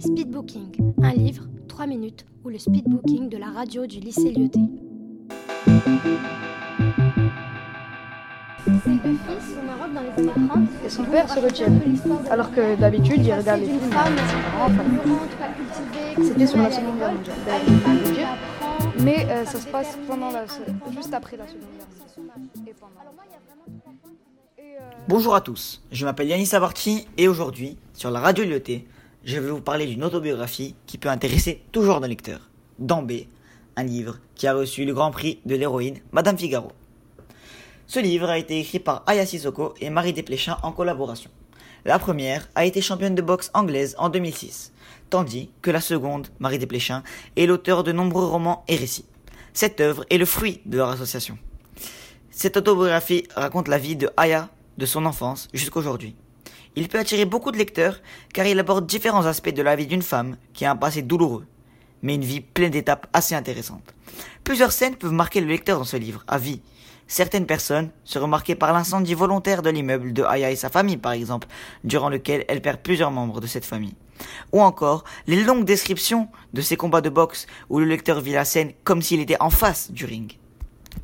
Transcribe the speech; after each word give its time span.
Speedbooking, 0.00 0.94
un 1.02 1.12
livre, 1.12 1.44
3 1.68 1.86
minutes, 1.86 2.26
ou 2.44 2.48
le 2.48 2.58
speedbooking 2.58 3.28
de 3.28 3.36
la 3.36 3.50
radio 3.50 3.86
du 3.86 4.00
lycée 4.00 4.32
Lyoté. 4.32 4.60
Ces 8.66 8.90
deux 8.90 9.16
fils 9.16 9.56
au 9.56 9.66
Maroc 9.66 9.92
dans 9.94 10.00
les 10.00 10.30
années 10.30 10.48
30. 10.48 10.68
Et 10.84 10.88
son 10.88 11.04
père 11.04 11.30
se 11.32 11.38
retient. 11.38 11.68
Alors 12.30 12.52
que 12.52 12.74
d'habitude, 12.76 13.24
il 13.24 13.32
regarde 13.32 13.60
les 13.60 13.66
films. 13.66 13.80
C'était 16.22 16.46
sur 16.46 16.58
la 16.58 16.70
Seconde 16.72 16.98
Guerre 16.98 17.12
mondiale. 17.12 18.28
Mais 19.00 19.26
euh, 19.30 19.44
ça 19.44 19.60
se 19.60 19.68
passe 19.68 19.96
pendant 20.08 20.30
la, 20.30 20.44
juste 20.92 21.14
après 21.14 21.36
la 21.36 21.46
Seconde 21.46 21.62
Guerre 21.76 21.86
mondiale. 22.18 22.66
Et 22.66 22.74
pendant. 22.74 22.92
Euh, 24.58 24.62
Bonjour 25.08 25.34
à 25.34 25.40
tous, 25.40 25.82
je 25.92 26.04
m'appelle 26.04 26.28
Yanis 26.28 26.54
Abarchi 26.54 27.06
et 27.16 27.28
aujourd'hui, 27.28 27.76
sur 27.92 28.10
la 28.10 28.20
radio 28.20 28.44
Lyoté, 28.44 28.86
je 29.24 29.38
vais 29.38 29.50
vous 29.50 29.60
parler 29.60 29.86
d'une 29.86 30.04
autobiographie 30.04 30.74
qui 30.86 30.98
peut 30.98 31.08
intéresser 31.08 31.62
tout 31.72 31.82
genre 31.82 32.00
de 32.00 32.06
lecteur. 32.06 32.48
Dambé, 32.78 33.28
un 33.76 33.82
livre 33.82 34.18
qui 34.34 34.46
a 34.46 34.54
reçu 34.54 34.84
le 34.84 34.94
grand 34.94 35.10
prix 35.10 35.40
de 35.44 35.54
l'héroïne 35.54 35.98
Madame 36.12 36.38
Figaro. 36.38 36.72
Ce 37.86 37.98
livre 37.98 38.30
a 38.30 38.38
été 38.38 38.58
écrit 38.58 38.78
par 38.78 39.02
Aya 39.06 39.26
Sissoko 39.26 39.74
et 39.80 39.90
Marie 39.90 40.12
Desplechin 40.12 40.56
en 40.62 40.72
collaboration. 40.72 41.30
La 41.84 41.98
première 41.98 42.48
a 42.54 42.64
été 42.64 42.80
championne 42.80 43.14
de 43.14 43.22
boxe 43.22 43.50
anglaise 43.52 43.94
en 43.98 44.08
2006, 44.08 44.72
tandis 45.10 45.50
que 45.60 45.70
la 45.70 45.80
seconde, 45.80 46.28
Marie 46.38 46.58
Desplechin, 46.58 47.02
est 47.36 47.46
l'auteur 47.46 47.84
de 47.84 47.92
nombreux 47.92 48.24
romans 48.26 48.64
et 48.68 48.76
récits. 48.76 49.06
Cette 49.52 49.80
œuvre 49.80 50.04
est 50.08 50.18
le 50.18 50.24
fruit 50.24 50.60
de 50.66 50.76
leur 50.76 50.90
association. 50.90 51.36
Cette 52.30 52.56
autobiographie 52.56 53.26
raconte 53.34 53.68
la 53.68 53.78
vie 53.78 53.96
de 53.96 54.08
Aya 54.16 54.48
de 54.78 54.86
son 54.86 55.04
enfance 55.04 55.48
jusqu'aujourd'hui. 55.52 56.14
Il 56.76 56.88
peut 56.88 56.98
attirer 56.98 57.24
beaucoup 57.24 57.50
de 57.50 57.58
lecteurs 57.58 58.00
car 58.32 58.46
il 58.46 58.58
aborde 58.58 58.86
différents 58.86 59.26
aspects 59.26 59.54
de 59.54 59.62
la 59.62 59.76
vie 59.76 59.86
d'une 59.86 60.02
femme 60.02 60.36
qui 60.52 60.64
a 60.64 60.70
un 60.70 60.76
passé 60.76 61.02
douloureux, 61.02 61.46
mais 62.02 62.14
une 62.14 62.24
vie 62.24 62.40
pleine 62.40 62.70
d'étapes 62.70 63.08
assez 63.12 63.34
intéressantes. 63.34 63.94
Plusieurs 64.44 64.72
scènes 64.72 64.96
peuvent 64.96 65.12
marquer 65.12 65.40
le 65.40 65.48
lecteur 65.48 65.78
dans 65.78 65.84
ce 65.84 65.96
livre, 65.96 66.24
à 66.28 66.38
vie. 66.38 66.60
Certaines 67.08 67.46
personnes 67.46 67.90
se 68.04 68.20
remarquées 68.20 68.54
par 68.54 68.72
l'incendie 68.72 69.14
volontaire 69.14 69.62
de 69.62 69.70
l'immeuble 69.70 70.12
de 70.12 70.22
Aya 70.22 70.52
et 70.52 70.56
sa 70.56 70.70
famille, 70.70 70.96
par 70.96 71.12
exemple, 71.12 71.48
durant 71.82 72.08
lequel 72.08 72.44
elle 72.46 72.62
perd 72.62 72.78
plusieurs 72.78 73.10
membres 73.10 73.40
de 73.40 73.48
cette 73.48 73.64
famille. 73.64 73.96
Ou 74.52 74.60
encore, 74.60 75.02
les 75.26 75.42
longues 75.42 75.64
descriptions 75.64 76.28
de 76.52 76.60
ces 76.60 76.76
combats 76.76 77.00
de 77.00 77.08
boxe 77.08 77.46
où 77.68 77.80
le 77.80 77.86
lecteur 77.86 78.20
vit 78.20 78.32
la 78.32 78.44
scène 78.44 78.72
comme 78.84 79.02
s'il 79.02 79.20
était 79.20 79.40
en 79.40 79.50
face 79.50 79.90
du 79.90 80.04
ring. 80.04 80.38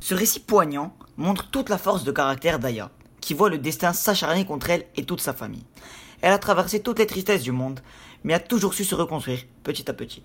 Ce 0.00 0.14
récit 0.14 0.40
poignant 0.40 0.96
montre 1.16 1.50
toute 1.50 1.68
la 1.68 1.78
force 1.78 2.02
de 2.02 2.10
caractère 2.10 2.58
d'Aya, 2.58 2.90
qui 3.22 3.32
voit 3.32 3.48
le 3.48 3.56
destin 3.56 3.94
s'acharner 3.94 4.44
contre 4.44 4.68
elle 4.68 4.84
et 4.96 5.06
toute 5.06 5.22
sa 5.22 5.32
famille. 5.32 5.64
Elle 6.20 6.32
a 6.32 6.38
traversé 6.38 6.80
toutes 6.80 6.98
les 6.98 7.06
tristesses 7.06 7.42
du 7.42 7.52
monde, 7.52 7.80
mais 8.24 8.34
a 8.34 8.40
toujours 8.40 8.74
su 8.74 8.84
se 8.84 8.94
reconstruire 8.94 9.40
petit 9.62 9.90
à 9.90 9.94
petit. 9.94 10.22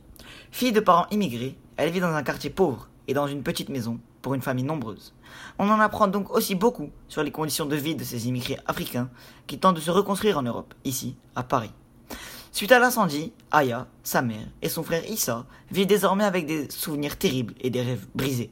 Fille 0.51 0.73
de 0.73 0.81
parents 0.81 1.07
immigrés, 1.11 1.55
elle 1.77 1.91
vit 1.91 2.01
dans 2.01 2.13
un 2.13 2.23
quartier 2.23 2.49
pauvre 2.49 2.89
et 3.07 3.13
dans 3.13 3.27
une 3.27 3.43
petite 3.43 3.69
maison 3.69 3.99
pour 4.21 4.33
une 4.33 4.41
famille 4.41 4.65
nombreuse. 4.65 5.13
On 5.59 5.69
en 5.69 5.79
apprend 5.79 6.07
donc 6.07 6.31
aussi 6.31 6.55
beaucoup 6.55 6.89
sur 7.07 7.23
les 7.23 7.31
conditions 7.31 7.65
de 7.65 7.75
vie 7.75 7.95
de 7.95 8.03
ces 8.03 8.27
immigrés 8.27 8.57
africains 8.65 9.09
qui 9.45 9.59
tentent 9.59 9.75
de 9.75 9.81
se 9.81 9.91
reconstruire 9.91 10.37
en 10.37 10.43
Europe, 10.43 10.73
ici, 10.83 11.15
à 11.35 11.43
Paris. 11.43 11.71
Suite 12.51 12.71
à 12.71 12.79
l'incendie, 12.79 13.33
Aya, 13.51 13.87
sa 14.03 14.21
mère 14.21 14.47
et 14.61 14.69
son 14.69 14.83
frère 14.83 15.07
Issa 15.09 15.45
vivent 15.71 15.87
désormais 15.87 16.23
avec 16.23 16.47
des 16.47 16.69
souvenirs 16.71 17.17
terribles 17.17 17.53
et 17.61 17.69
des 17.69 17.81
rêves 17.81 18.07
brisés. 18.15 18.51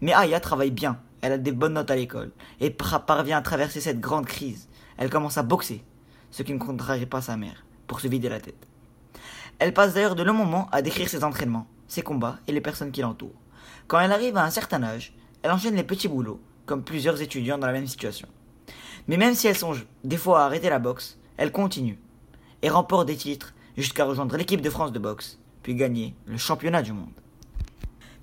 Mais 0.00 0.12
Aya 0.12 0.40
travaille 0.40 0.70
bien, 0.70 0.98
elle 1.20 1.32
a 1.32 1.38
des 1.38 1.52
bonnes 1.52 1.74
notes 1.74 1.90
à 1.90 1.96
l'école 1.96 2.32
et 2.60 2.70
par- 2.70 3.04
parvient 3.06 3.38
à 3.38 3.42
traverser 3.42 3.80
cette 3.80 4.00
grande 4.00 4.26
crise. 4.26 4.68
Elle 4.96 5.10
commence 5.10 5.38
à 5.38 5.42
boxer, 5.42 5.84
ce 6.30 6.42
qui 6.42 6.52
ne 6.52 6.58
contrarie 6.58 7.06
pas 7.06 7.22
sa 7.22 7.36
mère, 7.36 7.64
pour 7.86 8.00
se 8.00 8.08
vider 8.08 8.28
la 8.28 8.40
tête. 8.40 8.66
Elle 9.58 9.74
passe 9.74 9.94
d'ailleurs 9.94 10.14
de 10.14 10.22
longs 10.22 10.34
moments 10.34 10.68
à 10.70 10.82
décrire 10.82 11.08
ses 11.08 11.24
entraînements, 11.24 11.66
ses 11.88 12.02
combats 12.02 12.38
et 12.46 12.52
les 12.52 12.60
personnes 12.60 12.92
qui 12.92 13.00
l'entourent. 13.00 13.40
Quand 13.86 14.00
elle 14.00 14.12
arrive 14.12 14.36
à 14.36 14.44
un 14.44 14.50
certain 14.50 14.82
âge, 14.82 15.14
elle 15.42 15.50
enchaîne 15.50 15.74
les 15.74 15.82
petits 15.84 16.08
boulots, 16.08 16.40
comme 16.66 16.84
plusieurs 16.84 17.20
étudiants 17.22 17.58
dans 17.58 17.66
la 17.66 17.72
même 17.72 17.86
situation. 17.86 18.28
Mais 19.06 19.16
même 19.16 19.34
si 19.34 19.46
elle 19.46 19.56
songe 19.56 19.86
des 20.04 20.16
fois 20.16 20.42
à 20.42 20.44
arrêter 20.44 20.68
la 20.68 20.78
boxe, 20.78 21.18
elle 21.36 21.52
continue 21.52 21.98
et 22.62 22.68
remporte 22.68 23.06
des 23.06 23.16
titres 23.16 23.54
jusqu'à 23.76 24.04
rejoindre 24.04 24.36
l'équipe 24.36 24.60
de 24.60 24.70
France 24.70 24.92
de 24.92 24.98
boxe, 24.98 25.38
puis 25.62 25.74
gagner 25.74 26.14
le 26.26 26.36
championnat 26.36 26.82
du 26.82 26.92
monde. 26.92 27.12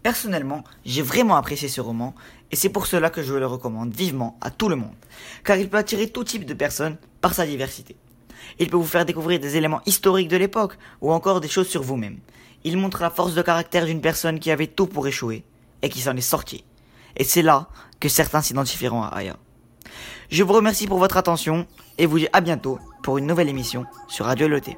Personnellement, 0.05 0.63
j'ai 0.85 1.01
vraiment 1.01 1.35
apprécié 1.35 1.67
ce 1.67 1.81
roman 1.81 2.13
et 2.51 2.55
c'est 2.55 2.69
pour 2.69 2.85
cela 2.85 3.09
que 3.09 3.23
je 3.23 3.33
le 3.33 3.47
recommande 3.47 3.91
vivement 3.91 4.37
à 4.39 4.51
tout 4.51 4.69
le 4.69 4.75
monde, 4.75 4.93
car 5.43 5.57
il 5.57 5.67
peut 5.67 5.77
attirer 5.77 6.09
tout 6.09 6.23
type 6.23 6.45
de 6.45 6.53
personnes 6.53 6.97
par 7.21 7.33
sa 7.33 7.47
diversité. 7.47 7.95
Il 8.59 8.69
peut 8.69 8.77
vous 8.77 8.83
faire 8.83 9.07
découvrir 9.07 9.39
des 9.39 9.57
éléments 9.57 9.81
historiques 9.87 10.27
de 10.27 10.37
l'époque 10.37 10.77
ou 11.01 11.11
encore 11.11 11.41
des 11.41 11.47
choses 11.47 11.67
sur 11.67 11.81
vous-même. 11.81 12.19
Il 12.63 12.77
montre 12.77 13.01
la 13.01 13.09
force 13.09 13.33
de 13.33 13.41
caractère 13.41 13.87
d'une 13.87 13.99
personne 13.99 14.39
qui 14.39 14.51
avait 14.51 14.67
tout 14.67 14.85
pour 14.85 15.07
échouer 15.07 15.43
et 15.81 15.89
qui 15.89 16.01
s'en 16.01 16.15
est 16.15 16.21
sortie. 16.21 16.63
Et 17.17 17.23
c'est 17.23 17.41
là 17.41 17.67
que 17.99 18.07
certains 18.07 18.43
s'identifieront 18.43 19.01
à 19.01 19.07
Aya. 19.07 19.37
Je 20.29 20.43
vous 20.43 20.53
remercie 20.53 20.85
pour 20.85 20.99
votre 20.99 21.17
attention 21.17 21.65
et 21.97 22.05
vous 22.05 22.19
dis 22.19 22.27
à 22.31 22.41
bientôt 22.41 22.77
pour 23.01 23.17
une 23.17 23.25
nouvelle 23.25 23.49
émission 23.49 23.87
sur 24.07 24.25
Radio 24.25 24.47
Loté. 24.47 24.77